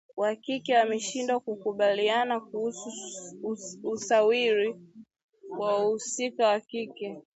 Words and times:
wa 0.17 0.35
kike 0.35 0.73
wameshindwa 0.75 1.39
kukubaliana 1.39 2.39
kuhusu 2.39 2.89
usawiri 3.83 4.69
wa 5.59 5.75
wahusika 5.75 6.47
wa 6.47 6.59
kike 6.59 7.17